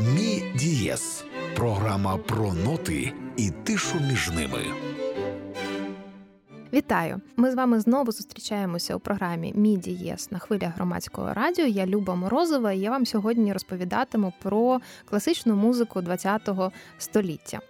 [0.00, 1.24] Мі Дієс
[1.56, 4.64] програма про ноти і тишу між ними.
[6.72, 7.20] Вітаю!
[7.36, 11.66] Ми з вами знову зустрічаємося у програмі Міді ЄС на хвилях громадського радіо.
[11.66, 17.60] Я Люба Морозова, і я вам сьогодні розповідатиму про класичну музику ХХ століття.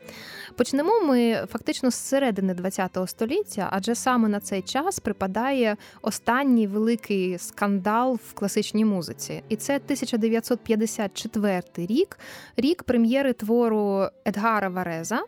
[0.57, 7.39] Почнемо ми фактично з середини ХХ століття, адже саме на цей час припадає останній великий
[7.39, 9.43] скандал в класичній музиці.
[9.49, 12.19] І це 1954 рік,
[12.57, 15.23] рік прем'єри твору Едгара Вареза.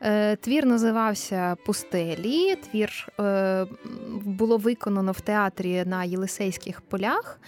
[0.00, 2.56] Е, твір називався Пустелі.
[2.56, 3.66] Твір е,
[4.24, 7.40] було виконано в театрі на Єлисейських полях.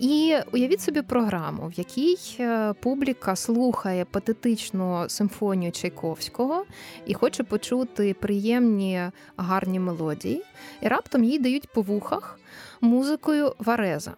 [0.00, 6.64] І уявіть собі програму, в якій е, публіка слухає патетичну симфонію Чайковського
[7.06, 9.02] і хоче почути приємні
[9.36, 10.42] гарні мелодії,
[10.82, 12.38] і раптом їй дають по вухах
[12.80, 14.14] музикою Вареза.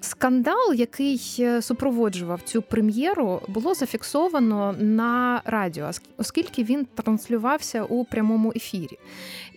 [0.00, 8.52] Скандал, який е, супроводжував цю прем'єру, було зафіксовано на радіо, оскільки він транслювався у прямому
[8.56, 8.98] ефірі.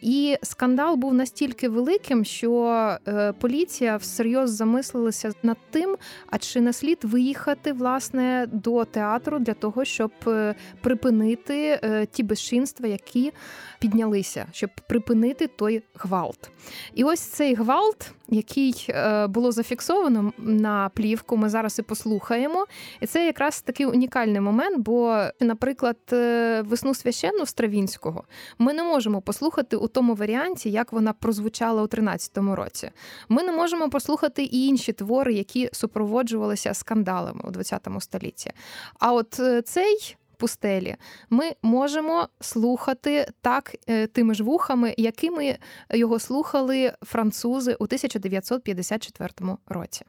[0.02, 2.64] І скандал був настільки великим, що
[3.08, 9.54] е, поліція всерйоз замислилася над тим, а чи не слід виїхати власне до театру для
[9.54, 11.80] того, щоб е, припинити
[12.12, 13.32] ті безчинства, які
[13.82, 16.52] піднялися, щоб припинити той гвалт.
[16.94, 18.88] І ось цей гвалт, який
[19.28, 21.38] було зафіксовано на плівку.
[21.38, 22.66] Ми зараз і послухаємо.
[23.00, 24.78] І це якраз такий унікальний момент.
[24.78, 28.24] Бо, наприклад, е, весну священну Стравінського
[28.58, 32.92] ми не можемо послухати у тому варіанті, як вона прозвучала у 13-му році.
[33.30, 38.52] Ми не можемо послухати і інші твори, які супроводжувалися скандалами у 20 столітті.
[39.00, 40.16] А от е, цей.
[40.42, 40.96] Пустелі
[41.30, 45.58] ми можемо слухати так е, тими ж вухами, якими
[45.90, 50.06] його слухали французи у 1954 році.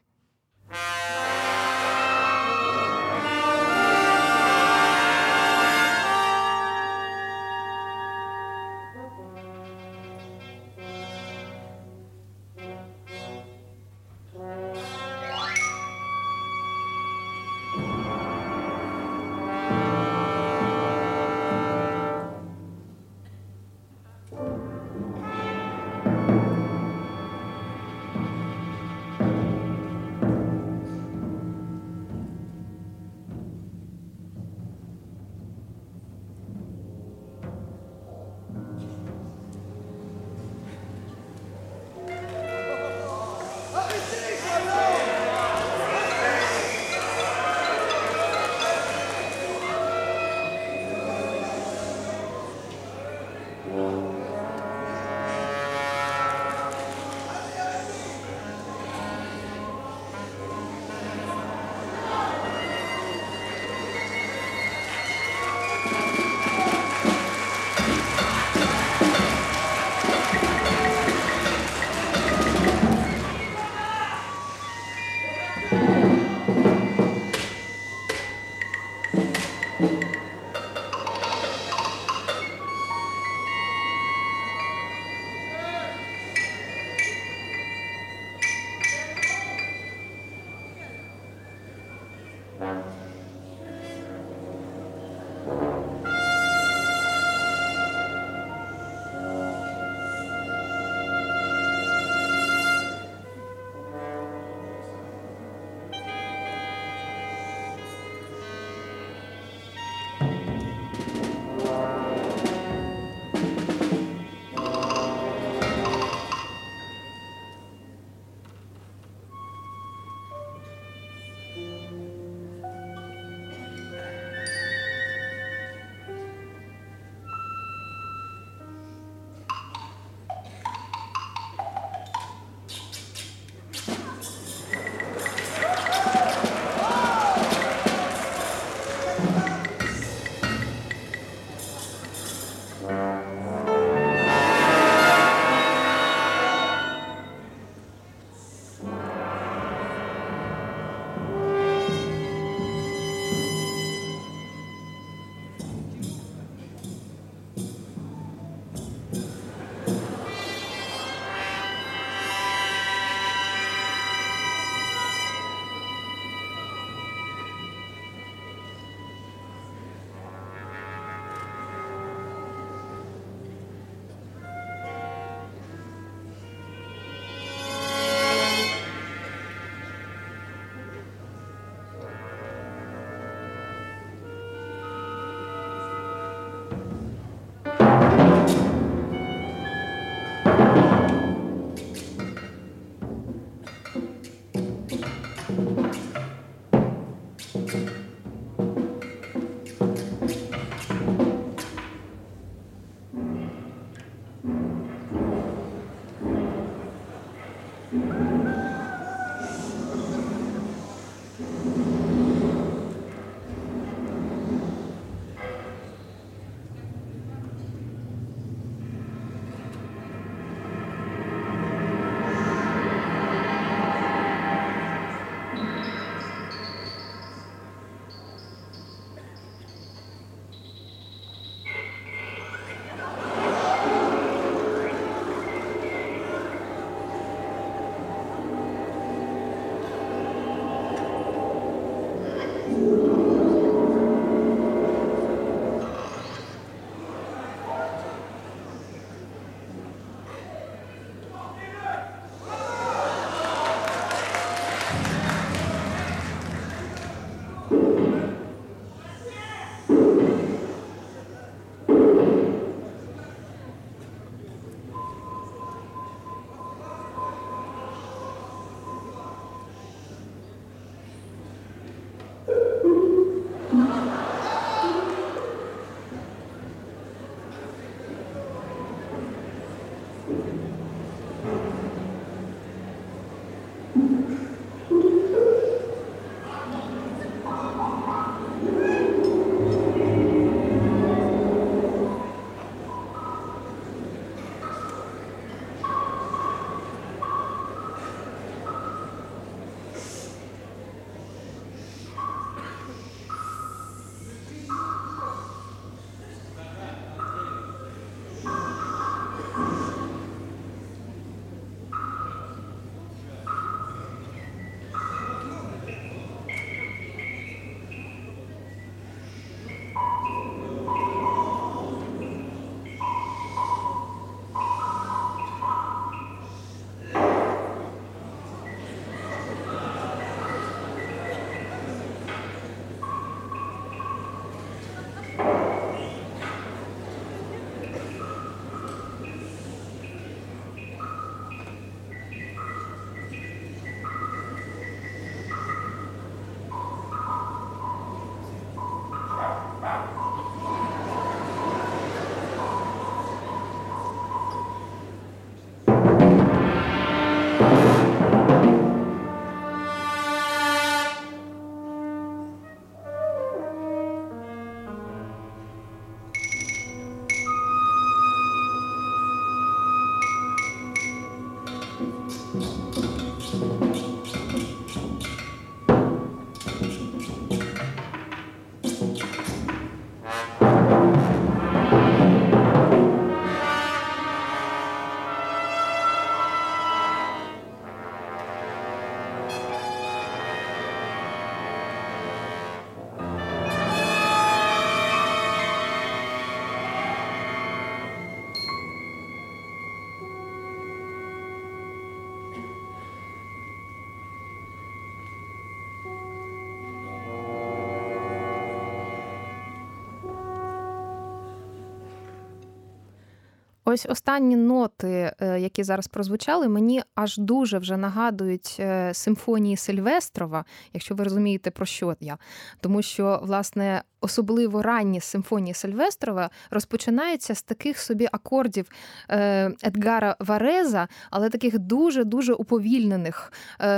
[413.92, 420.64] Ось останні ноти, е, які зараз прозвучали, мені аж дуже вже нагадують е, симфонії Сильвестрова,
[420.92, 422.38] якщо ви розумієте, про що я.
[422.80, 428.86] Тому що, власне, особливо ранні симфонії Сильвестрова розпочинаються з таких собі акордів
[429.30, 433.52] е, Едгара Вареза, але таких дуже-дуже уповільнених,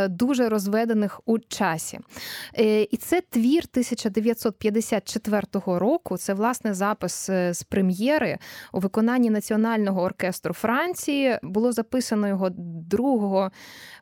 [0.08, 1.98] дуже розведених у часі.
[2.90, 6.16] І це твір 1954 року.
[6.16, 8.38] Це власне запис з прем'єри
[8.72, 11.38] у виконанні національної симфонійного оркестру Франції.
[11.42, 13.50] Було записано його 2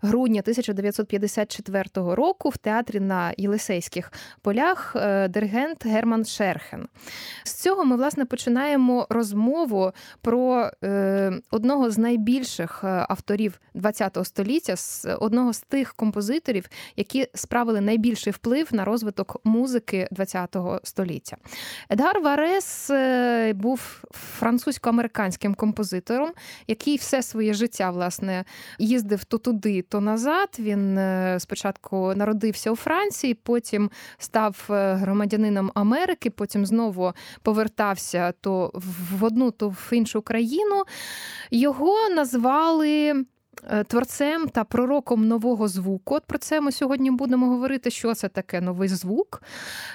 [0.02, 4.12] грудня 1954 року в театрі на Єлисейських
[4.42, 6.88] полях е, диригент Герман Шерхен.
[7.44, 14.76] З цього ми власне починаємо розмову про е, одного з найбільших е, авторів ХХ століття,
[14.76, 21.36] з одного з тих композиторів, які справили найбільший вплив на розвиток музики ХХ століття.
[21.90, 22.90] Едгар Варес
[23.54, 25.71] був французько-американським композитором,
[26.66, 28.44] який все своє життя власне
[28.78, 30.56] їздив то туди, то назад.
[30.58, 37.12] Він е, спочатку народився у Франції, потім став е, громадянином Америки, потім знову
[37.42, 38.70] повертався то
[39.20, 40.84] в одну, то в іншу країну.
[41.50, 43.24] Його назвали
[43.86, 46.14] творцем та пророком нового звуку.
[46.14, 49.42] От про це ми сьогодні будемо говорити, що це таке новий звук.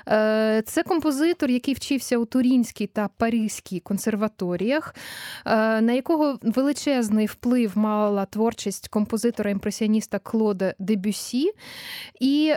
[0.07, 4.95] Е, це композитор, який вчився у Турінській та Паризькій консерваторіях,
[5.45, 11.51] е, на якого величезний вплив мала творчість композитора-імпресіоніста Клода Дебюсі.
[12.19, 12.53] І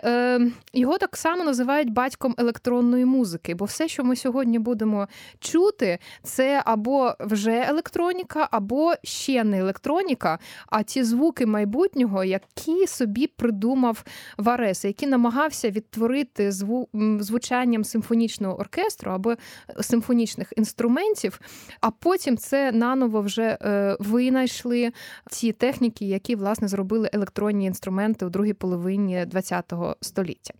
[0.73, 6.62] його так само називають батьком електронної музики, бо все, що ми сьогодні будемо чути, це
[6.64, 10.38] або вже електроніка, або ще не електроніка.
[10.66, 14.04] а ті звуки майбутнього, які собі придумав
[14.38, 16.88] Варес, які намагався відтворити зву...
[17.20, 19.35] звучанням симфонічного оркестру або
[19.80, 21.40] симфонічних інструментів,
[21.80, 24.92] а потім це наново вже е, винайшли
[25.30, 30.54] ті техніки, які власне зробили електронні інструменти у другій половині ХХ століття.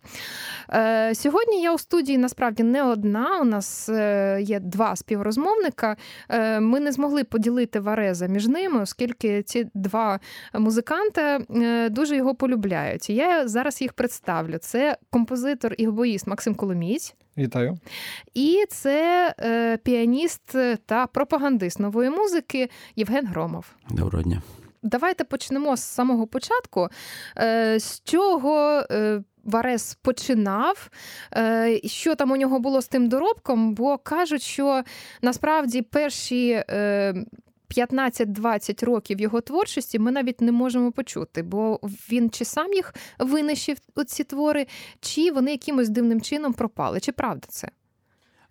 [0.73, 3.39] Е, сьогодні я у студії насправді не одна.
[3.41, 5.97] У нас е, є два співрозмовника.
[6.59, 10.20] Ми не змогли поділити Вареза між ними, оскільки ці два
[10.53, 11.45] музиканти
[11.91, 13.09] дуже його полюбляють.
[13.09, 14.57] Я зараз їх представлю.
[14.57, 17.15] Це композитор і гобоїст Максим Коломієць.
[17.37, 17.77] Вітаю.
[18.33, 23.65] І це е, піаніст та пропагандист нової музики Євген Громов.
[23.89, 24.41] Доброго дня.
[24.83, 26.87] Давайте почнемо з самого початку.
[27.37, 30.89] Е, з чого е, Варес починав,
[31.35, 34.83] е, що там у нього було з тим доробком, бо кажуть, що
[35.21, 37.13] насправді перші е,
[37.77, 41.79] 15-20 років його творчості ми навіть не можемо почути, бо
[42.11, 44.67] він чи сам їх винищив ці твори,
[44.99, 46.99] чи вони якимось дивним чином пропали.
[46.99, 47.67] Чи правда це?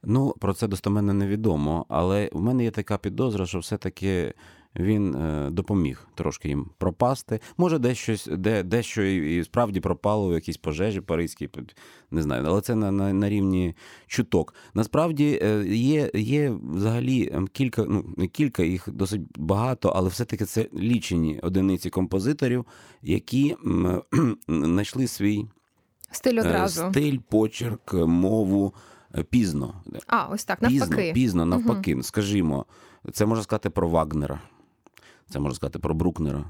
[0.03, 4.35] Ну, про це достоменно невідомо, але в мене є така підозра, що все-таки
[4.77, 7.41] він е, допоміг трошки їм пропасти.
[7.57, 11.49] Може, десь де, дещо і справді пропало у якійсь пожежі паризькій,
[12.11, 13.75] не знаю, але це на на, на рівні
[14.07, 14.55] чуток.
[14.75, 20.45] Насправді е, є є взагалі ем, кілька, ну не кілька їх досить багато, але все-таки
[20.45, 22.67] це лічені одиниці композиторів,
[23.03, 23.57] які
[24.49, 25.47] знайшли свій
[26.11, 26.91] стиль е, одразу.
[26.91, 28.75] стиль, почерк, мову
[29.31, 29.75] пізно.
[30.07, 30.97] А, ось так, навпаки.
[30.97, 31.95] Пізно, пізно навпаки.
[31.95, 32.03] Угу.
[32.03, 32.67] Скажімо,
[33.12, 34.41] це можна сказати про Вагнера.
[35.30, 36.44] Це можна сказати про Брукнера,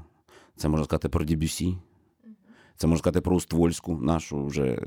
[0.55, 1.77] це можна сказати про Дібюсі,
[2.75, 4.79] це можна сказати про Уствольську, нашу вже е,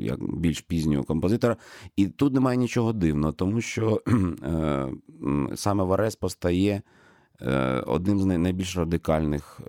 [0.00, 1.56] як більш пізнього композитора.
[1.96, 4.02] І тут немає нічого дивного, тому що
[4.42, 4.88] е,
[5.54, 6.82] саме Варес постає
[7.40, 9.60] е, одним з найбільш радикальних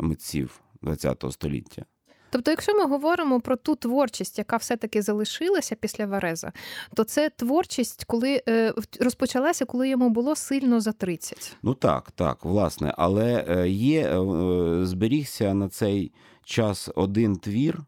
[0.00, 1.84] митців ХХ століття.
[2.30, 6.52] Тобто, якщо ми говоримо про ту творчість, яка все-таки залишилася після Вареза,
[6.94, 11.56] то це творчість, коли е, розпочалася, коли йому було сильно за 30.
[11.62, 16.12] Ну так, так, власне, але е, є е, зберігся на цей
[16.44, 17.78] час один твір,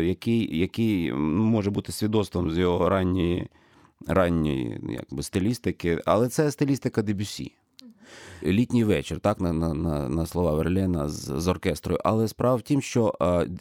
[0.00, 3.48] який який може бути свідоцтвом з його ранньої
[4.06, 7.52] ранньої якби, стилістики, але це стилістика Дебюсі
[8.42, 12.00] літній вечір, так на на, на, на слова Верлена з, з оркестрою.
[12.04, 13.14] Але справа в тім, що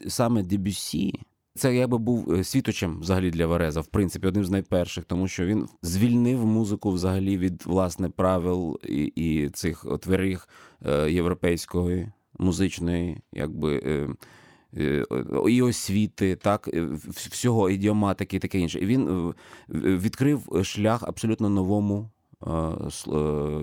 [0.07, 1.19] саме Дебюсі
[1.55, 5.45] це якби був е, світочем взагалі для Вареза, в принципі, одним з найперших, тому що
[5.45, 10.47] він звільнив музику взагалі від власне правил і і цих отверих
[10.85, 13.81] е, європейської музичної, якби.
[13.85, 14.09] Е,
[14.77, 15.05] е
[15.49, 16.69] і освіти, так,
[17.07, 18.79] всього ідіоматики і таке інше.
[18.79, 19.33] І він
[19.69, 22.09] відкрив шлях абсолютно новому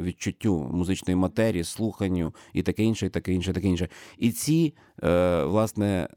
[0.03, 3.89] відчуттю музичної матерії, слуханню і таке інше, і таке інше, таке інше.
[4.19, 6.09] І ці, е, власне,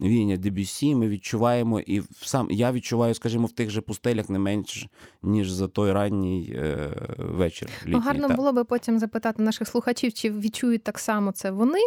[0.00, 4.86] віяння Дебюсі ми відчуваємо, і сам я відчуваю, скажімо, в тих же пустелях не менш,
[5.22, 6.60] ніж за той ранній
[7.18, 7.68] вечір.
[7.80, 8.36] Літній, ну, Гарно так.
[8.36, 11.80] було би потім запитати наших слухачів, чи відчують так само це вони.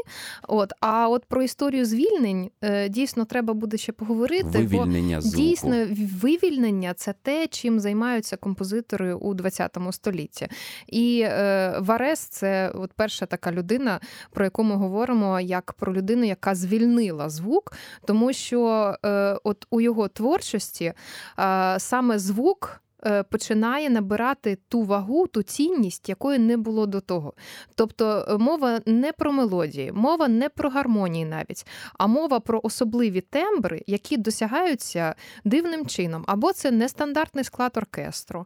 [0.48, 2.50] От, А от про історію звільнень
[2.90, 4.50] дійсно треба буде ще поговорити.
[4.50, 5.38] Вивільнення бо звуку.
[5.38, 5.88] Дійсно,
[6.22, 10.48] вивільнення це те, чим займаються композитори у 20 ХХ столітті.
[10.88, 14.00] І е, Варес це от перша така людина,
[14.32, 17.74] про яку ми говоримо як про людину, яка звільнила звук,
[18.06, 20.94] тому що е, от у його творчості
[21.40, 22.82] е, саме звук.
[23.06, 27.34] Е, починає набирати ту вагу, ту цінність, якої не було до того.
[27.76, 31.68] Тобто е, мова не про мелодії, мова не про гармонії навіть,
[31.98, 35.16] а мова про особливі тембри, які досягаються
[35.46, 36.24] дивним чином.
[36.28, 38.46] Або це нестандартний склад оркестру,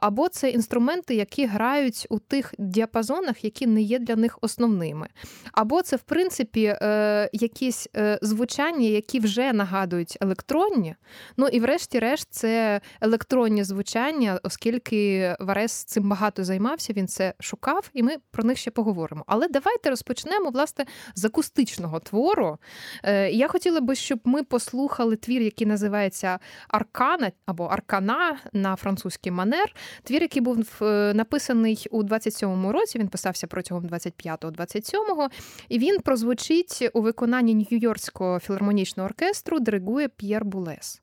[0.00, 5.08] або це інструменти, які грають у тих діапазонах, які не є для них основними.
[5.52, 7.88] Або це, в принципі, е, якісь
[8.22, 10.94] звучання, які вже нагадують електронні.
[11.36, 17.90] Ну і врешті-решт, це електронні звучання звучання, оскільки Варес цим багато займався, він це шукав,
[17.94, 19.24] і ми про них ще поговоримо.
[19.26, 22.58] Але давайте розпочнемо власне з акустичного твору.
[23.02, 26.38] Е, я хотіла би, щоб ми послухали твір, який називається
[26.68, 29.74] Аркана або Аркана на французький манер.
[30.02, 32.98] Твір, який був е, написаний у 27-му році.
[32.98, 35.28] Він писався протягом 25-27-го,
[35.68, 41.02] і він прозвучить у виконанні Нью-Йоркського філармонічного оркестру, диригує П'єр Булес.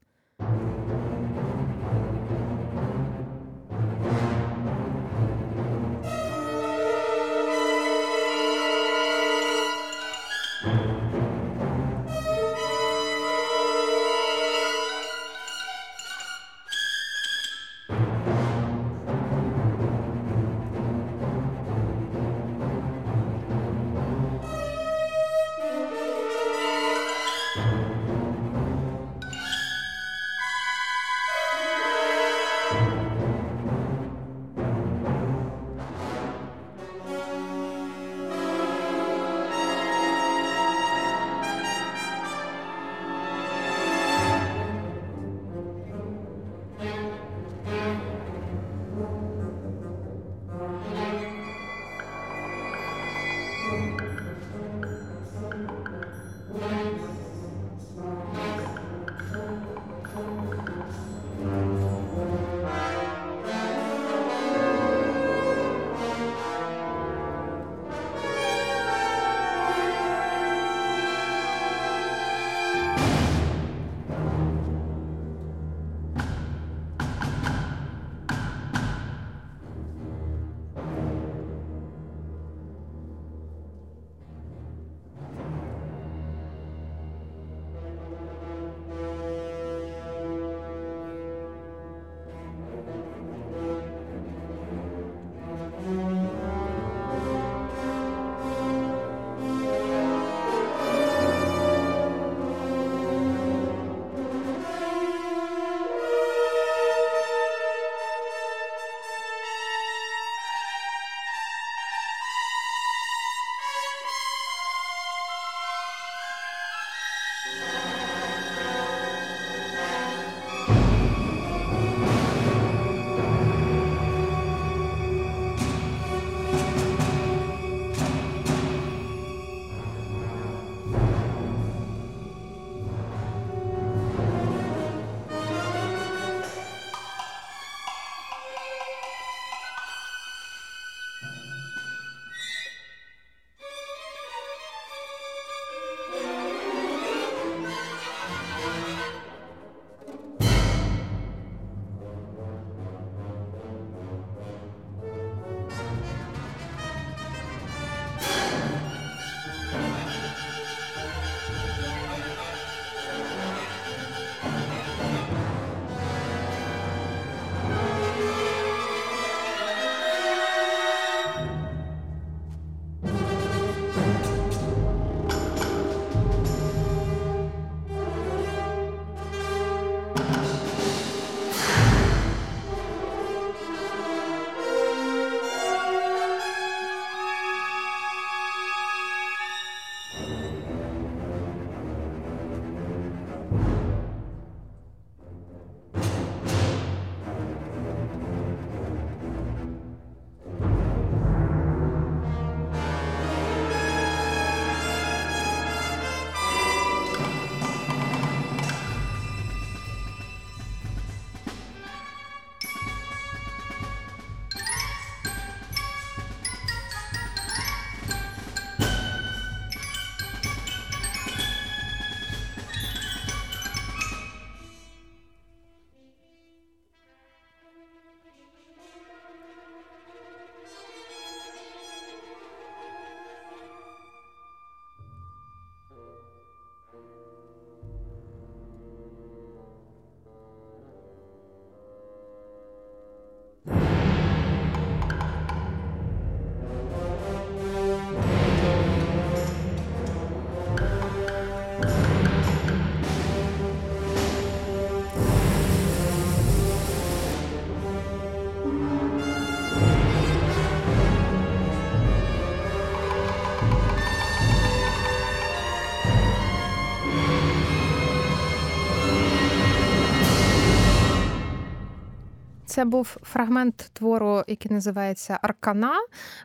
[272.71, 275.93] Це був фрагмент твору, який називається Аркана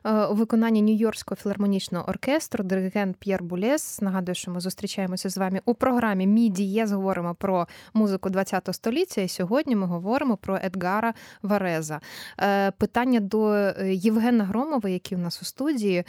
[0.04, 4.00] е, у виконанні Нью-Йоркського філармонічного оркестру, диригент П'єр Булес.
[4.00, 6.92] Нагадую, що ми зустрічаємося з вами у програмі Мі Дієз.
[6.92, 9.20] Говоримо про музику ХХ століття.
[9.20, 12.00] І сьогодні ми говоримо про Едгара Вареза.
[12.40, 16.04] Е, питання до е, Євгена Громова, який у нас у студії.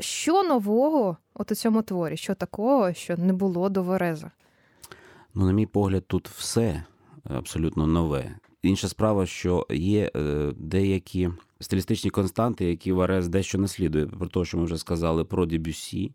[0.00, 2.16] Що нового от у цьому творі?
[2.16, 4.30] Що такого, що не було до Вареза?
[5.34, 6.82] Ну, на мій погляд, тут все
[7.24, 8.36] абсолютно нове.
[8.62, 14.58] Інша справа, що є е, деякі стилістичні константи, які Варес дещо наслідує, про те, що
[14.58, 16.12] ми вже сказали про Дебюсі,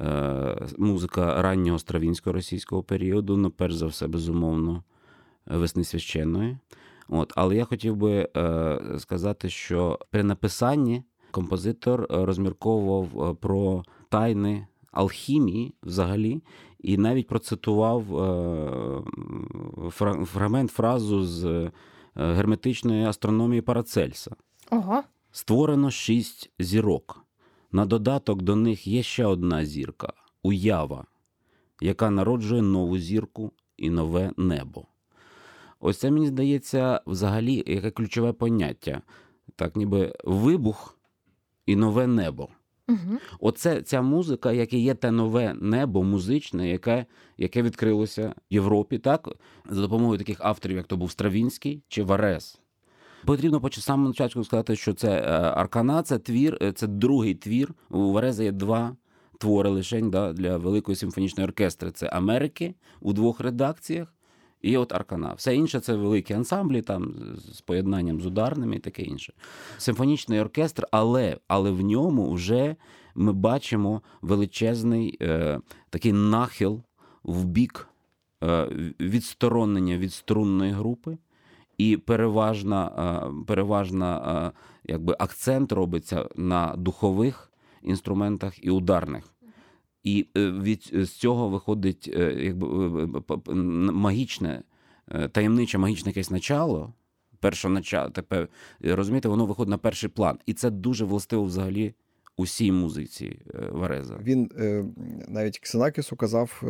[0.00, 4.84] е, музика раннього стравінського російського періоду, ну, перш за все, безумовно,
[5.46, 6.58] весни священної.
[7.08, 15.74] От, Але я хотів би е, сказати, що при написанні композитор розмірковував про тайни алхімії
[15.82, 16.42] взагалі,
[16.82, 19.02] і навіть процитував е,
[20.26, 21.72] фрагмент фразу з е,
[22.14, 24.36] герметичної астрономії Парацельса.
[24.70, 25.02] Ого.
[25.32, 27.24] Створено шість зірок.
[27.72, 30.12] На додаток до них є ще одна зірка
[30.42, 31.04] уява,
[31.80, 34.86] яка народжує нову зірку і нове небо.
[35.80, 39.02] Ось це мені здається, взагалі, яке ключове поняття,
[39.56, 40.98] так ніби вибух
[41.66, 42.48] і нове небо.
[42.90, 43.18] Угу.
[43.40, 47.06] Оце ця музика, яке є те нове небо музичне, яке
[47.38, 49.28] яке відкрилося в Європі, так
[49.68, 52.60] за допомогою таких авторів, як то був Стравінський чи Варес.
[53.24, 57.74] Потрібно по самому початку сказати, що це е, Аркана, це твір, е, це другий твір.
[57.90, 58.96] У Вареза є два
[59.38, 61.90] твори лишень да, для великої симфонічної оркестри.
[61.90, 64.14] Це Америки у двох редакціях.
[64.62, 65.32] І от Аркана.
[65.32, 67.14] Все інше це великі ансамблі, там
[67.52, 69.32] з поєднанням з ударними і таке інше.
[69.78, 72.76] Симфонічний оркестр, але але в ньому вже
[73.14, 76.82] ми бачимо величезний е, такий нахил
[77.22, 77.88] в бік
[78.42, 78.68] е,
[79.00, 81.18] відсторонення від струнної групи,
[81.78, 89.24] і переважна, е, переважна е, якби акцент робиться на духових інструментах і ударних.
[90.04, 92.66] І е, від з цього виходить е, якби
[93.92, 94.62] магічне,
[95.08, 96.92] е, таємниче магічне якесь начало,
[97.40, 98.48] першоначало, тепер
[98.80, 100.38] розумієте, воно виходить на перший план.
[100.46, 101.94] І це дуже властиво взагалі
[102.36, 103.38] усій музиці
[103.70, 104.18] Вареза.
[104.22, 104.50] Він
[105.28, 106.62] навіть Ксенакісу казав,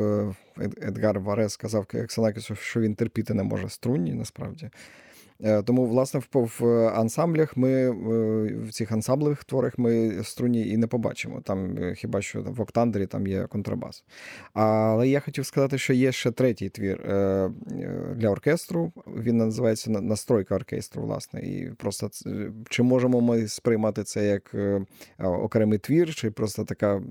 [0.82, 4.70] Едгар Варез сказав Ксенакісу, що він терпіти не може струнні, насправді.
[5.44, 7.90] Е, тому, власне, в ансамблях ми е,
[8.66, 11.40] в цих ансамблевих творах ми струні і не побачимо.
[11.40, 14.04] Там е, хіба що в Октандері там є контрабас.
[14.52, 16.98] Але я хотів сказати, що є ще третій твір
[18.16, 18.92] для оркестру.
[19.06, 21.40] Він називається Настройка оркестру, власне.
[21.40, 22.10] І просто
[22.68, 24.54] чи можемо ми сприймати це як
[25.18, 27.02] окремий твір, чи просто така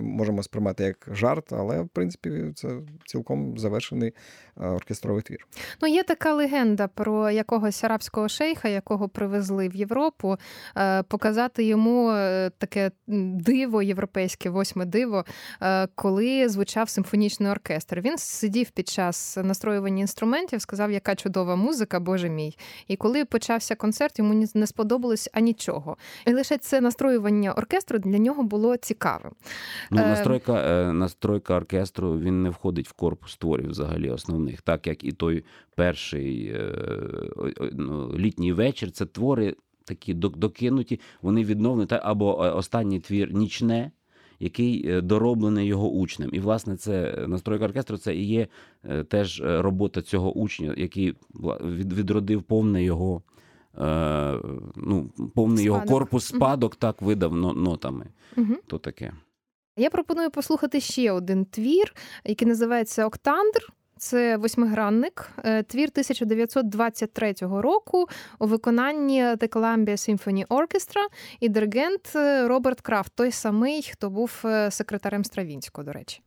[0.00, 2.68] можемо сприймати як жарт, але в принципі це
[3.06, 4.14] цілком завершений
[4.56, 5.46] оркестровий твір.
[5.82, 10.36] Ну, є така легенда про якогось якогось арабського шейха, якого привезли в Європу,
[10.76, 15.24] е, показати йому е, таке диво європейське, восьме диво,
[15.62, 18.00] е, коли звучав симфонічний оркестр.
[18.00, 22.56] Він сидів під час настроювання інструментів, сказав, яка чудова музика, боже мій.
[22.88, 25.96] І коли почався концерт, йому не сподобалось анічого.
[26.26, 29.32] І лише це настроювання оркестру для нього було цікавим.
[29.90, 35.12] Ну, настройка настройка оркестру він не входить в корпус творів взагалі основних, так як і
[35.12, 35.44] той
[35.78, 36.56] перший
[37.72, 38.90] Ну, літній вечір.
[38.90, 39.54] Це твори
[39.88, 43.90] такі докинуті, вони відновлені або е, останній твір нічне.
[44.40, 46.30] Який е, дороблений його учнем.
[46.32, 48.46] І, власне, це настройка оркестру це і є
[48.84, 51.14] е, теж робота цього учня, який
[51.64, 53.22] відродив повне його
[54.76, 55.66] ну, повний спадок.
[55.66, 56.78] його корпус спадок, угу.
[56.80, 58.06] так видав нотами.
[58.36, 58.54] Угу.
[58.66, 59.12] То таке.
[59.76, 63.72] Я пропоную послухати ще один твір, який називається Октандр.
[63.98, 68.06] Це восьмигранник, е, твір 1923 року
[68.38, 71.06] у виконанні The Columbia Symphony Orchestra
[71.40, 76.22] і диригент е, Роберт Крафт, той самий, хто був е, секретарем Стравінського, до речі.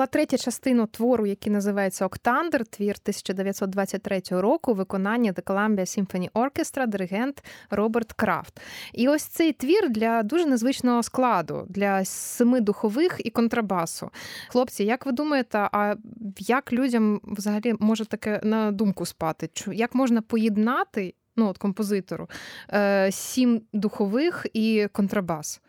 [0.00, 6.86] Була третя частина твору, який називається Октандер, твір 1923 року, виконання The Columbia Symphony Orchestra,
[6.86, 8.60] диригент Роберт Крафт.
[8.92, 14.10] І ось цей твір для дуже незвичного складу, для семи духових і контрабасу.
[14.48, 15.94] Хлопці, як ви думаєте, а
[16.38, 19.50] як людям взагалі може таке на думку спати?
[19.72, 22.28] Як можна поєднати ну, от композитору
[22.72, 25.60] е, сім духових і контрабас?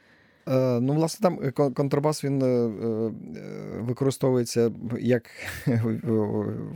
[0.47, 2.67] Е, ну, власне, там е, контрабас він е,
[3.79, 5.23] використовується як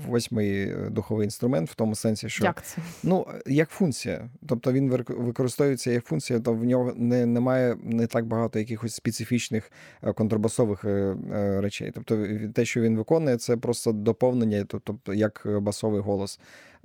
[0.08, 2.82] восьмий духовий інструмент, в тому сенсі, що як це?
[3.04, 4.30] Ну, як функція.
[4.48, 9.72] Тобто він використовується як функція, то в нього не, немає не так багато якихось специфічних
[10.16, 10.86] контрабасових
[11.34, 11.92] речей.
[11.94, 16.40] Тобто, те, що він виконує, це просто доповнення, тобто як басовий голос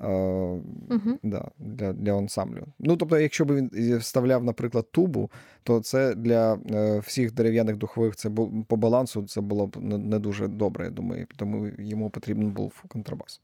[0.09, 1.19] угу.
[1.23, 2.67] да, для для ансамблю.
[2.79, 5.31] Ну, тобто, якщо б він вставляв, наприклад, тубу,
[5.63, 8.31] то це для е, всіх дерев'яних духових це
[8.69, 13.41] по балансу це було б не дуже добре, я думаю, тому йому потрібен був контрабас.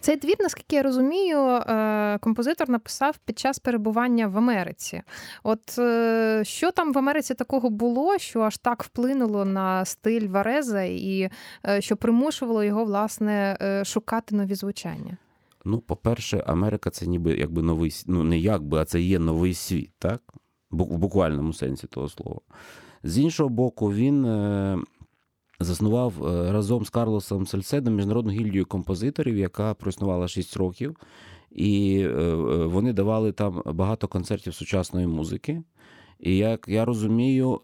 [0.00, 5.02] Цей твір, наскільки я розумію, е, композитор написав під час перебування в Америці.
[5.42, 10.82] От е, що там в Америці такого було, що аж так вплинуло на стиль Вареза,
[10.82, 11.30] і
[11.78, 15.16] що примушувало його власне шукати нові звучання?
[15.68, 19.90] Ну, по-перше, Америка це ніби якби новий ну не якби, а це є новий світ,
[19.98, 20.22] так?
[20.70, 22.40] В буквальному сенсі того слова.
[23.02, 24.78] З іншого боку, він е,
[25.60, 30.96] заснував е, разом з Карлосом Сельседом міжнародну гільдію композиторів, яка проіснувала 6 років,
[31.50, 32.34] і е,
[32.66, 35.62] вони давали там багато концертів сучасної музики.
[36.20, 37.60] І як я розумію,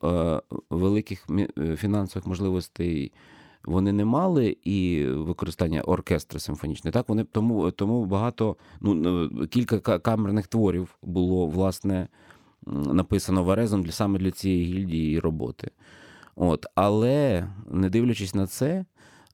[0.70, 1.26] великих
[1.76, 3.12] фінансових можливостей
[3.64, 6.92] вони не мали і використання оркестра симфонічного.
[6.92, 12.08] Так вони тому тому багато, ну кілька камерних творів було власне
[12.66, 15.70] написано Варезом для саме для цієї гільдії роботи.
[16.36, 18.84] От, Але не дивлячись на це,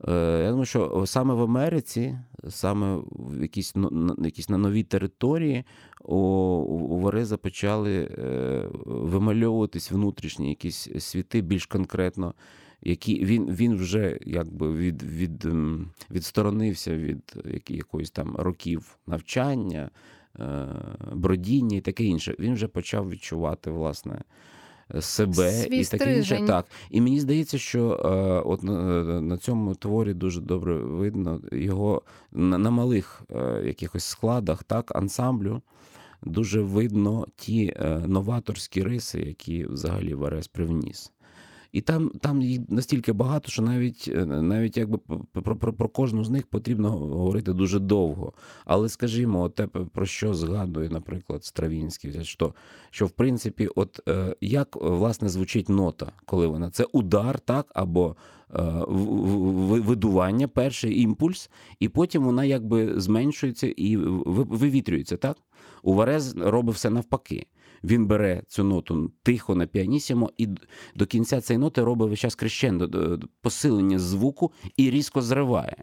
[0.09, 3.75] е, я думаю, що саме в Америці, саме в якійсь
[4.19, 5.65] якісь на новій території,
[6.05, 12.35] у, у Вареза почали е, вимальовуватись внутрішні якісь світи більш конкретно
[12.83, 15.47] які він він вже якби від, від,
[16.11, 17.37] відсторонився від
[17.69, 19.91] якоїсь там років навчання,
[20.41, 20.67] е,
[21.13, 22.37] бродіння і таке інше.
[22.39, 24.23] Він вже почав відчувати власне.
[25.01, 26.45] Себе Свій і таке інше.
[26.47, 26.67] Так.
[26.91, 28.09] І мені здається, що е,
[28.49, 28.73] от на,
[29.21, 35.63] на цьому творі дуже добре видно його на, на малих е, якихось складах, так, ансамблю,
[36.23, 41.13] дуже видно ті е, новаторські риси, які взагалі Варес привніс.
[41.73, 44.99] І там там їх настільки багато, що навіть е, навіть якби
[45.33, 48.33] про, про про, кожну з них потрібно говорити дуже довго.
[48.65, 52.55] Але скажімо, те, про що згадує, наприклад, Стравінський, що
[52.91, 58.17] що в принципі, от е, як власне звучить нота, коли вона це удар, так, або
[58.55, 61.51] е, видування, перший імпульс,
[61.81, 65.37] і потім вона якби зменшується і вивітрюється, так?
[65.83, 67.47] У Варез робить все навпаки.
[67.85, 70.49] Він бере цю ноту тихо на піанісімо, і
[70.95, 75.77] до кінця цієї ноти робить весь час крещендо, посилення звуку і різко зриває.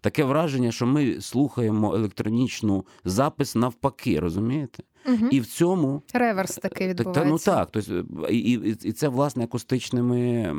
[0.00, 4.82] Таке враження, що ми слухаємо електронічну запис навпаки, розумієте?
[5.06, 5.26] Угу.
[5.30, 7.24] І в цьому реверс такий відбувається.
[7.24, 10.54] Ну так, тобто, і, і це власне акустичними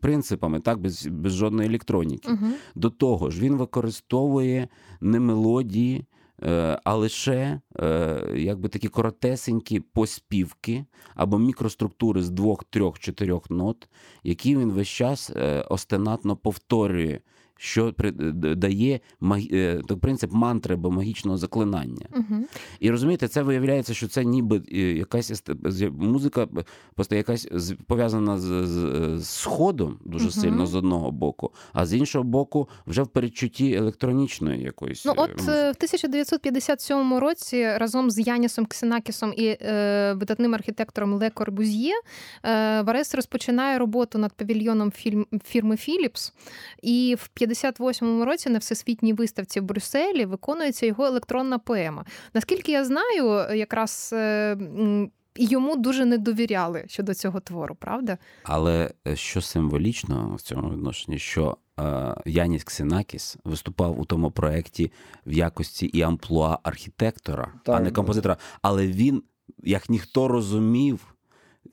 [0.00, 2.28] принципами, так, без без жодної електроніки.
[2.28, 2.46] Угу.
[2.74, 4.68] До того ж, він використовує
[5.00, 6.21] не мелодії, Е,
[6.84, 13.88] а лише е, якби такі коротесенькі поспівки або мікроструктури з двох, трьох, чотирьох нот,
[14.22, 17.20] які він весь час е, остенатно повторює
[17.62, 17.94] що
[18.56, 19.00] дає
[19.52, 22.06] е, принцип мантри або магічного заклинання.
[22.16, 22.44] Угу.
[22.80, 25.42] І розумієте, це виявляється, що це ніби е, якась
[25.90, 26.48] музика,
[26.94, 27.48] просто якась
[27.86, 30.32] пов'язана з, з, з сходом дуже угу.
[30.32, 35.04] сильно з одного боку, а з іншого боку, вже в передчутті електронічної якоїсь.
[35.04, 35.52] Ну, от е, музики.
[35.52, 41.92] в 1957 році разом з Янісом Ксенакісом і е, видатним архітектором Ле Корбузьє
[42.44, 46.32] е, Варес розпочинає роботу над павільйоном фільм, фірми Philips,
[46.82, 52.04] і в 58-му році на всесвітній виставці в Брюсселі виконується його електронна поема.
[52.34, 54.10] Наскільки я знаю, якраз.
[54.12, 54.56] Е,
[55.36, 58.18] йому дуже не довіряли щодо цього твору, правда?
[58.42, 64.92] Але е, що символічно в цьому відношенні, що е, Яніс Ксенакіс виступав у тому проєкті
[65.26, 68.36] в якості і амплуа архітектора, так, а не композитора.
[68.62, 69.22] Але він,
[69.62, 71.14] як ніхто розумів,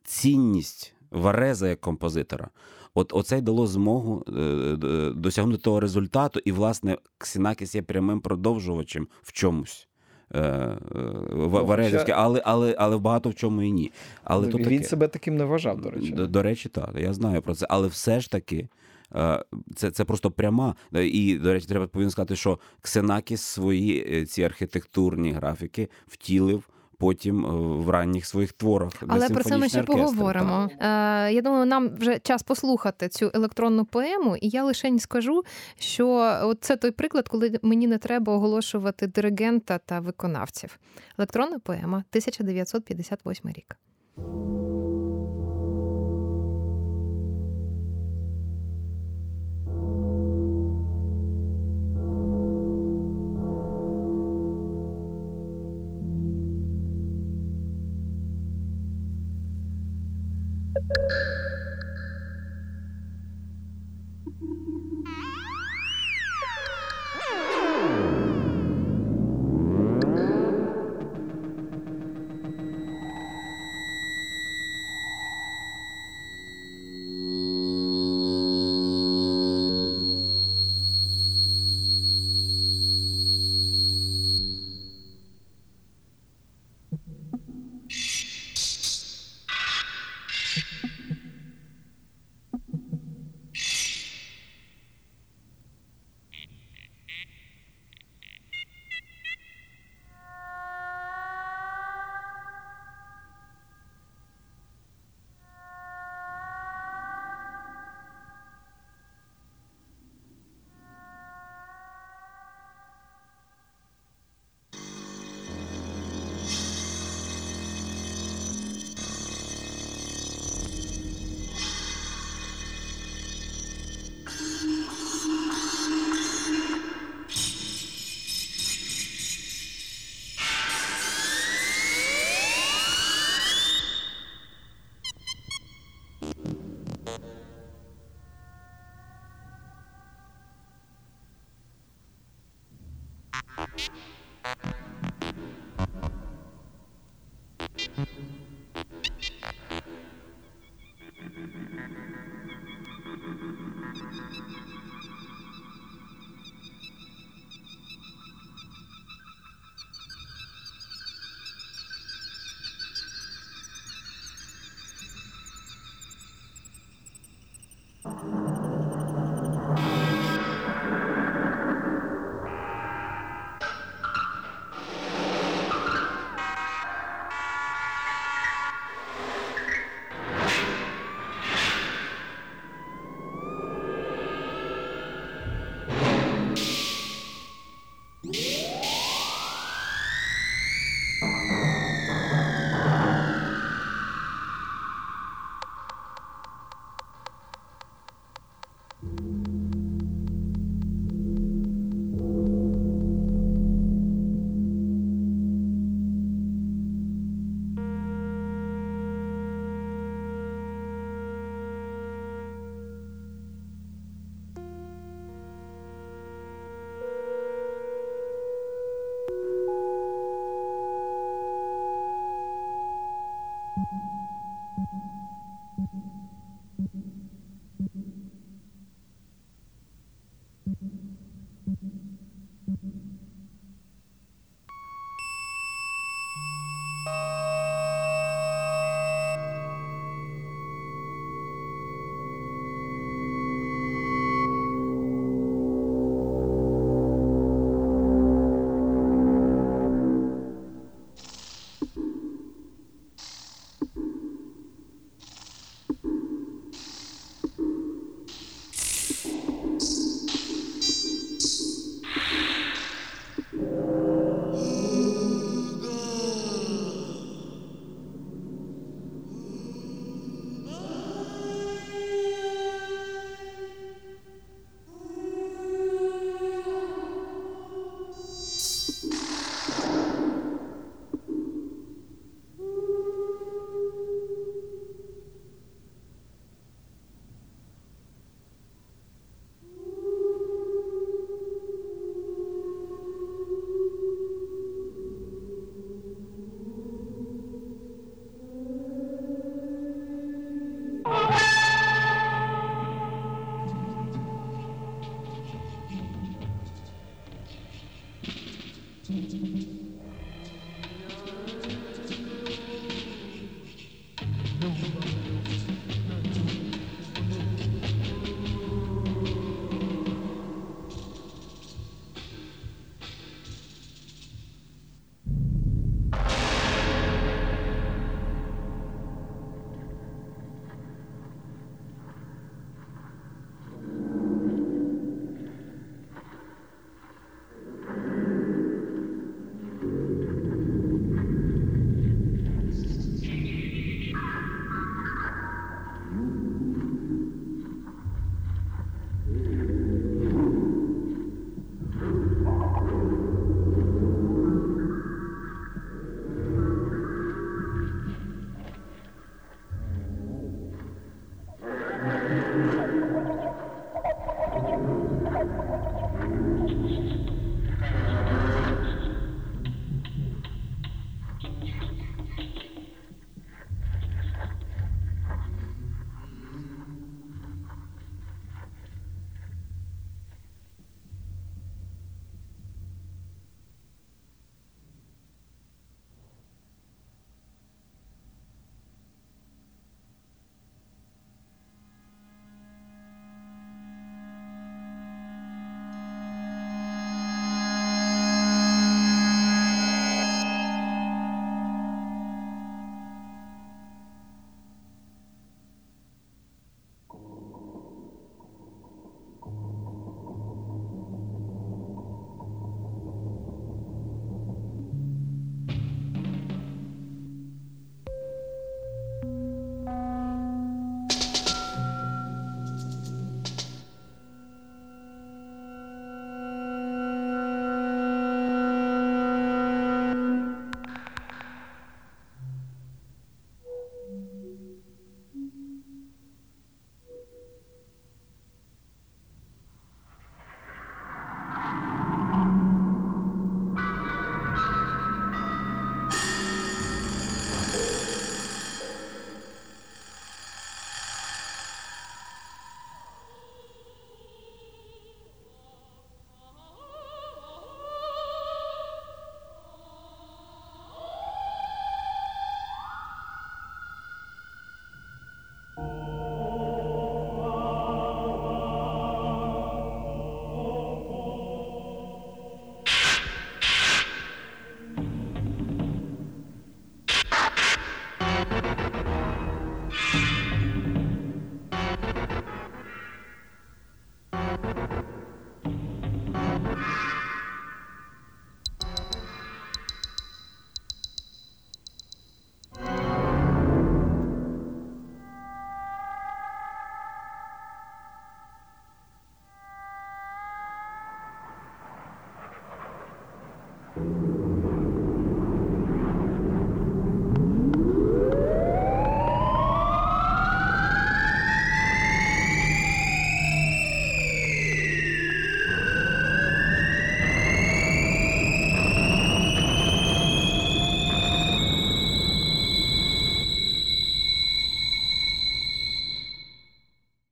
[0.04, 2.50] цінність Вареза як композитора.
[2.94, 4.76] От оце й дало змогу е,
[5.16, 9.88] досягнути того результату, і, власне, Ксінакіс є прямим продовжувачем в чомусь.
[10.34, 10.78] Е, е,
[11.36, 13.92] Варезівське, але але, але багато в чому і ні.
[14.24, 14.84] Але Він таке.
[14.84, 16.12] себе таким не вважав, до речі.
[16.12, 16.90] До, до речі, так.
[16.98, 17.68] Я знаю про це.
[17.70, 18.68] Але все ж таки
[19.76, 20.76] це це просто пряма.
[20.94, 27.50] І, до речі, треба повинен сказати, що Ксенакіс свої ці архітектурні графіки втілив потім е,
[27.84, 28.92] в ранніх своїх творах.
[29.08, 30.70] Але про це ми ще оркестр, поговоримо.
[30.80, 30.88] Е,
[31.34, 35.44] Я думаю, нам вже час послухати цю електронну поему, і я лише скажу,
[35.80, 36.08] що
[36.44, 40.80] от це той приклад, коли мені не треба оголошувати диригента та виконавців.
[41.18, 43.76] Електронна поема 1958 рік.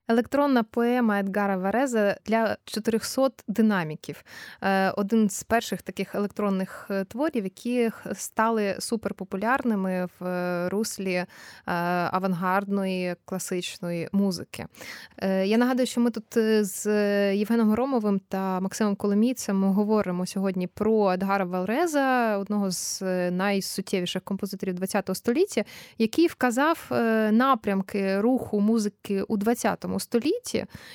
[0.10, 4.24] Електронна поема Едгара Вареза для 400 динаміків.
[4.62, 11.26] Е, один з перших таких електронних е, творів, які стали суперпопулярними в е, руслі
[11.66, 14.66] авангардної класичної музики.
[15.22, 16.26] Я нагадую, що ми тут
[16.66, 16.88] з
[17.36, 23.02] Євгеном Громовим та Максимом Коломійцем говоримо сьогодні про Едгара Валреза, одного з
[23.32, 25.64] найсуттєвіших композиторів ХХ століття,
[25.98, 26.88] який вказав
[27.32, 30.07] напрямки руху музики у ХХ столітті.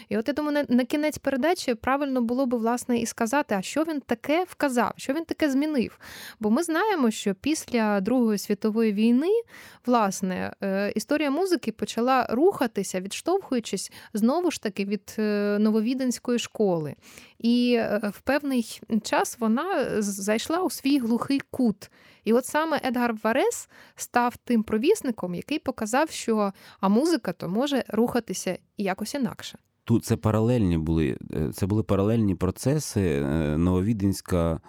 [0.08, 3.84] І от я думаю, на кінець передачі правильно було би власне і сказати, а що
[3.84, 5.98] він таке вказав, що він таке змінив.
[6.40, 9.42] Бо ми знаємо, що після Другої світової війни
[9.86, 16.94] власне е, історія музики почала рухатися, відштовхуючись знову ж таки від е, нововіденської школи.
[17.42, 21.90] І е, в певний час вона зайшла у свій глухий кут.
[22.24, 27.84] І от саме Едгар Варес став тим провісником, який показав, що а музика то може
[27.88, 29.58] рухатися якось інакше.
[29.84, 33.00] Тут це паралельні були, е, це були паралельні процеси.
[33.00, 34.60] Е, Нововіденська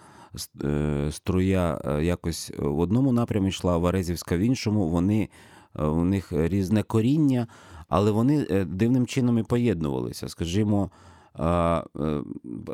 [1.10, 4.88] струя якось в одному напрямі йшла, Варезівська в іншому.
[4.88, 5.28] Вони
[5.74, 7.46] у них різне коріння,
[7.88, 10.28] але вони дивним чином і поєднувалися.
[10.28, 11.13] Скажімо, Е,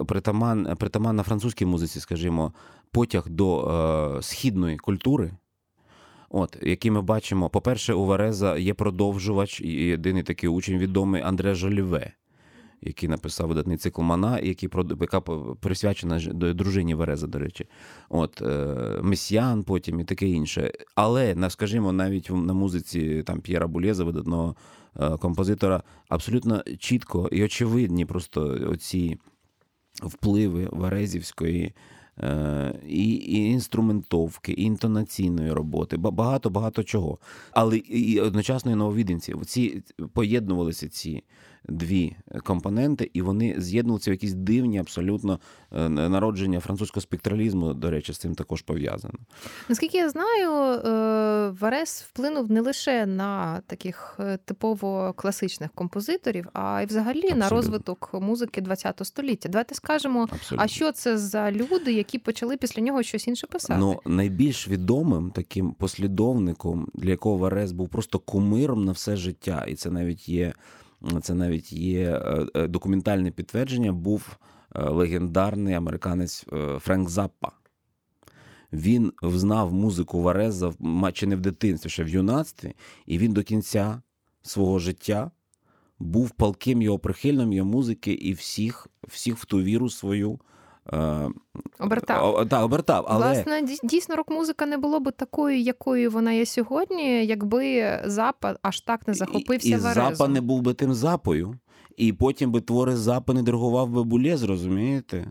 [0.06, 2.52] притаман, притаман на французькій музиці, скажімо,
[2.90, 3.68] потяг до
[4.18, 5.32] е, східної культури.
[6.30, 11.54] От, який ми бачимо, по-перше, у Вареза є продовжувач і єдиний такий учень відомий Андре
[11.54, 12.12] Жоліве,
[12.82, 14.68] який написав видатний цикл Мана, який
[15.00, 15.20] яка
[15.60, 16.18] присвячена
[16.54, 17.66] дружині Вареза, до речі,
[18.08, 20.72] От, е, Месьян потім і таке інше.
[20.94, 24.79] Але, скажімо, навіть на музиці там П'єра Булєза, видатного Е,
[25.20, 29.18] композитора абсолютно чітко і очевидні просто оці
[30.02, 31.72] впливи Варезівської.
[32.22, 37.18] Е, і і інструментовки, і інтонаційної роботи, багато багато чого.
[37.50, 39.46] Але і одночасно і нововіденців.
[39.46, 39.82] Ці
[40.12, 41.22] поєднувалися ці
[41.68, 45.40] дві компоненти, і вони з'єднувалися в якісь дивні абсолютно
[45.72, 49.14] е, народження французького спектралізму, до речі, з цим також пов'язано.
[49.68, 56.82] Наскільки я знаю, е, Варес вплинув не лише на таких е, типово класичних композиторів, а
[56.82, 57.44] й взагалі Абсолютно.
[57.44, 59.48] на розвиток музики ХХ століття.
[59.48, 60.64] Давайте скажемо, Абсолютно.
[60.64, 63.80] а що це за люди, які почали після нього щось інше писати?
[63.80, 69.74] Ну найбільш відомим таким послідовником, для якого Варес був просто кумиром на все життя, і
[69.74, 70.52] це навіть є
[71.22, 74.38] це навіть є е, е, документальне підтвердження, був
[74.74, 76.46] е, легендарний американець
[76.78, 77.52] Френк Заппа.
[78.72, 80.72] Він знав музику Вареза
[81.12, 82.74] чи не в дитинстві, ще в юнацтві,
[83.06, 84.02] і він до кінця
[84.42, 85.30] свого життя
[85.98, 90.40] був палким його прихильним його музики і всіх, всіх в ту віру свою
[91.78, 92.34] обертав.
[92.34, 93.04] О, та, обертав.
[93.08, 93.26] Але...
[93.26, 99.08] Власне, дійсно, рок-музика не було б такою, якою вона є сьогодні, якби Запа аж так
[99.08, 99.76] не захопився і, і.
[99.76, 101.54] Запа не був би тим запою.
[101.96, 105.26] І потім би твори Запа не диригував би Булєз, розумієте?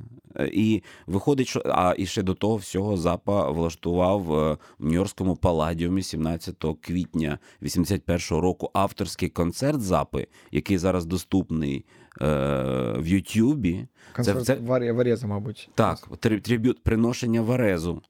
[0.51, 6.03] І виходить, що а і ще до того всього Запа влаштував е, в Нью-Йоркському паладіумі
[6.03, 13.87] 17 квітня 81-го року авторський концерт Запи, який зараз доступний е, в Ютубі.
[14.15, 14.61] Концерт це, це...
[14.91, 15.69] Вареза, мабуть.
[15.75, 18.01] Так, трибют приношення Варезу.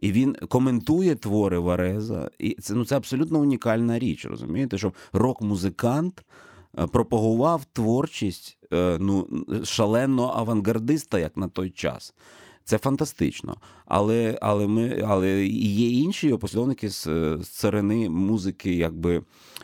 [0.00, 2.30] І він коментує твори Вареза.
[2.38, 6.24] І це ну це абсолютно унікальна річ, розумієте, що рок-музикант.
[6.78, 9.28] Е, пропагував творчість е, ну,
[9.64, 12.14] шаленого авангардиста, як на той час.
[12.64, 13.56] Це фантастично.
[13.86, 17.02] Але але, ми, але є інші його послідовники з,
[17.40, 19.22] з царини музики, якби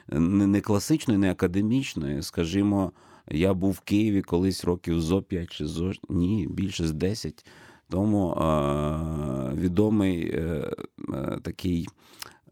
[0.09, 2.22] не класичної, не академічної.
[2.22, 2.92] Скажімо,
[3.31, 7.47] я був в Києві колись років зо 5 чи зо ні, більше з 10.
[7.89, 10.70] Тому е, відомий е,
[11.14, 11.89] е, такий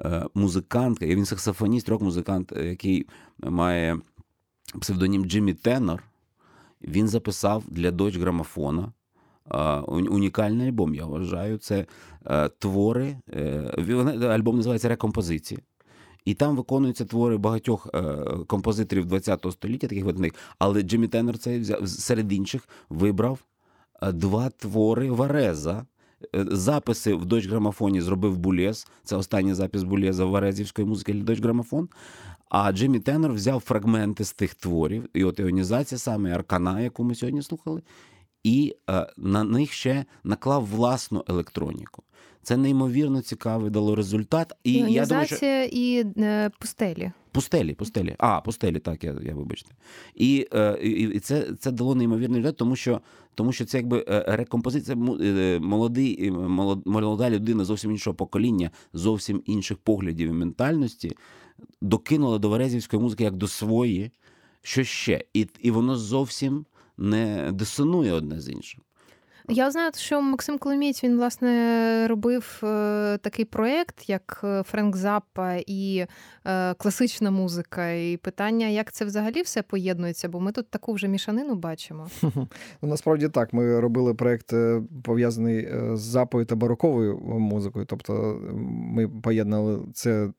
[0.01, 3.07] е, музикант, він саксофоніст, рок-музикант, який
[3.39, 3.99] має
[4.81, 6.05] псевдонім Джиммі Теннер,
[6.83, 8.93] він записав для дочь грамофона.
[9.87, 11.59] Унікальний альбом, я вважаю.
[11.59, 11.87] Це
[12.26, 13.16] е, твори.
[13.33, 15.61] Е, альбом називається Рекомпозиції.
[16.24, 18.16] І там виконуються твори багатьох е,
[18.46, 20.32] композиторів ХХ століття, таких виданих.
[20.58, 23.38] Але Джиммі Теннер цей взяв серед інших вибрав
[24.12, 25.86] два твори Вареза.
[26.34, 28.86] Записи в Дойч грамофоні зробив Булєс.
[29.04, 31.88] Це останній запис Булєза Варезівської музики для Дойч грамофон.
[32.48, 37.14] А Джиммі Теннер взяв фрагменти з тих творів, і от іонізація саме Аркана, яку ми
[37.14, 37.82] сьогодні слухали,
[38.49, 42.03] і е, на них ще наклав власну електроніку.
[42.42, 44.53] Це неймовірно цікавий дало результат.
[44.64, 45.78] І Іонізація я думаю, що...
[45.78, 47.12] і е, пустелі.
[47.32, 48.14] Пустелі, пустелі.
[48.18, 49.74] А, пустелі, так, я я вибачте.
[50.14, 53.01] І е, і це це дало неймовірний результат, тому що
[53.34, 56.30] тому що це якби е, рекомпозиція е, молодий,
[56.84, 61.16] молода людина зовсім іншого покоління, зовсім інших поглядів і ментальності
[61.80, 64.11] докинула до Верезівської музики як до своєї.
[64.62, 66.66] що ще, і, і воно зовсім
[66.99, 68.82] не дисонує одне з іншим.
[69.51, 75.55] Я знаю, що Максим Коломієць, він власне робив е, такий проєкт, як е, Френк Заппа
[75.66, 76.07] і
[76.46, 77.90] е, класична музика.
[77.90, 82.09] І питання, як це взагалі все поєднується, бо ми тут таку вже мішанину бачимо.
[82.82, 83.53] Ну, Насправді так.
[83.53, 84.53] Ми робили проєкт
[85.05, 87.84] пов'язаний з запою та бароковою музикою.
[87.84, 90.30] Тобто ми поєднали це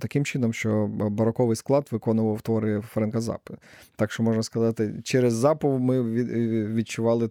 [0.00, 3.56] таким чином, що бароковий склад виконував твори Френка Запи.
[3.96, 6.02] Так що можна сказати, через запу ми
[6.74, 7.30] відчували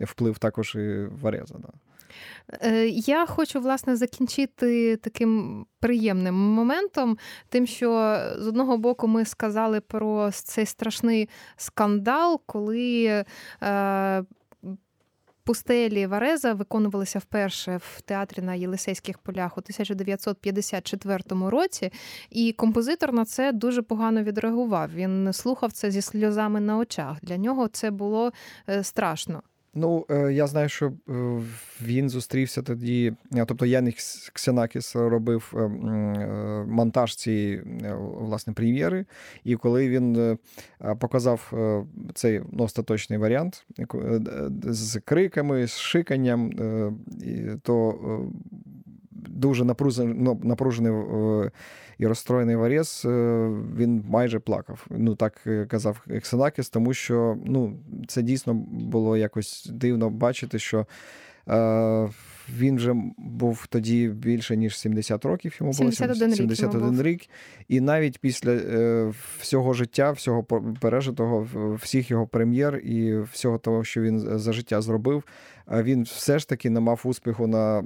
[0.00, 1.54] вплив також також Вареза.
[1.58, 1.68] Да.
[2.62, 9.80] Е, я хочу власне закінчити таким приємним моментом, тим, що з одного боку ми сказали
[9.80, 13.24] про цей страшний скандал, коли.
[13.62, 14.24] Е,
[15.44, 21.92] Пустелі Вареза виконувалися вперше в театрі на Єлисейських полях у 1954 році,
[22.30, 24.90] і композитор на це дуже погано відреагував.
[24.94, 27.18] Він слухав це зі сльозами на очах.
[27.22, 28.32] Для нього це було
[28.68, 29.42] е, страшно.
[29.78, 30.92] Ну, е, я знаю, що е,
[31.82, 33.12] він зустрівся тоді.
[33.34, 33.96] Е, тобто Яник
[34.32, 35.52] Ксенакіс робив
[36.68, 37.62] монтаж цієї
[38.18, 39.04] власне прем'єри,
[39.44, 40.38] і коли він
[40.98, 41.52] показав
[42.14, 43.66] цей ну, остаточний варіант
[44.64, 46.52] з криками, з шиканням,
[47.62, 47.98] то
[49.36, 50.92] дуже напружений, напружений
[51.98, 54.86] і розстроєний Варєс, е, він майже плакав.
[54.90, 57.78] Ну так е, казав Ексенакіс, тому що ну,
[58.08, 60.86] це дійсно було якось дивно бачити, що.
[62.48, 65.56] Е, він вже був тоді більше ніж 70 років.
[65.60, 67.22] Йому було 71 рік, 71 рік.
[67.68, 70.44] І навіть після е, всього життя, всього
[70.80, 71.48] пережитого,
[71.82, 75.24] всіх його прем'єр і всього того, що він за життя зробив,
[75.72, 77.84] він все ж таки не мав успіху на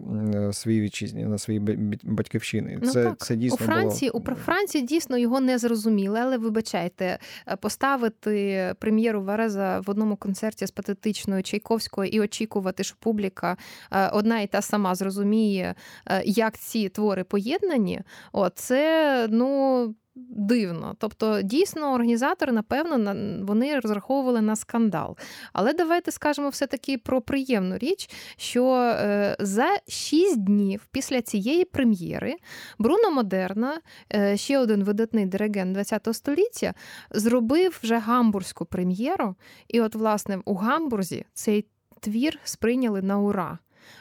[0.53, 1.61] своїй вітчизні, на своїй
[2.03, 2.79] батьківщині.
[2.83, 3.19] Ну, це так.
[3.19, 4.11] це дійсно у Франції.
[4.11, 4.25] Було...
[4.33, 10.67] У Франції дійсно його не зрозуміли, але вибачайте, е, поставити прем'єру Вареза в одному концерті
[10.67, 13.57] з патетичною Чайковською і очікувати, що публіка
[13.93, 15.75] е, одна і та сама зрозуміє,
[16.07, 18.01] е, як ці твори поєднані.
[18.33, 19.95] О, це ну.
[20.29, 23.15] Дивно, тобто дійсно організатори, напевно,
[23.47, 25.17] вони розраховували на скандал.
[25.53, 32.37] Але давайте скажемо все-таки про приємну річ, що е, за шість днів після цієї прем'єри
[32.79, 33.81] Бруно Модерна,
[34.15, 36.75] е, ще один видатний диригент ХХ століття,
[37.11, 39.35] зробив вже гамбурзьку прем'єру.
[39.69, 41.67] І, от, власне, у Гамбурзі цей
[42.01, 43.59] твір сприйняли на ура.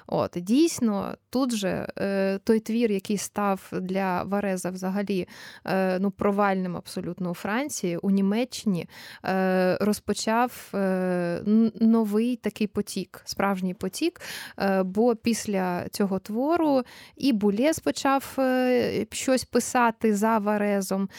[0.07, 5.27] От дійсно, тут же е, той твір, який став для Вареза взагалі
[5.65, 8.89] е, ну, провальним абсолютно у Франції, у Німеччині
[9.25, 11.41] е, розпочав е,
[11.79, 14.21] новий такий потік, справжній потік.
[14.59, 16.83] Е, бо після цього твору
[17.15, 21.09] і Булєс почав е, щось писати за Варезом,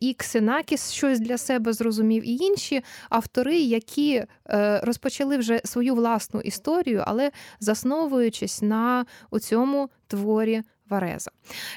[0.00, 4.24] і Ксенакіс щось для себе зрозумів, і інші автори, які
[4.82, 9.06] розпочали вже свою власну історію, але засновували засновуючись на
[9.40, 10.62] цьому творі.
[10.88, 11.30] Вареза.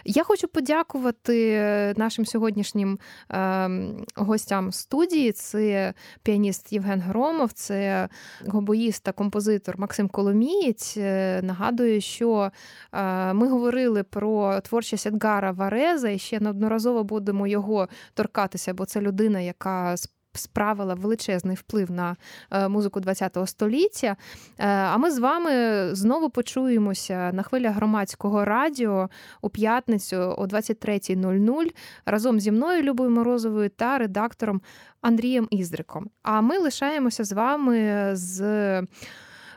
[0.06, 3.00] Я хочу подякувати нашим сьогоднішнім
[3.32, 3.70] е,
[4.16, 5.32] гостям студії.
[5.32, 8.10] Це піаніст Євген Громов, це
[8.48, 10.98] гобоїст та композитор Максим Коломієць.
[10.98, 12.52] Е, нагадую, що
[12.94, 19.02] е, ми говорили про творчість Едгара Вареза і ще неодноразово будемо його торкатися, бо це
[19.02, 19.96] людина, яка
[20.38, 22.16] справила величезний вплив на
[22.52, 24.16] е, музику ХХ століття.
[24.58, 29.10] Е, а ми з вами знову почуємося на хвилях громадського радіо
[29.42, 31.68] у п'ятницю о 23.00
[32.06, 34.62] разом зі мною, Любою Морозовою, та редактором
[35.02, 36.10] Андрієм Іздриком.
[36.24, 38.84] А ми лишаємося з вами з.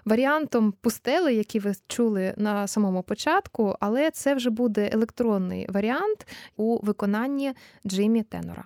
[0.04, 6.26] Варіантом пустели, який ви чули на самому початку, але це вже буде електронний варіант
[6.56, 7.52] у виконанні
[7.86, 8.64] Джиммі Тенора.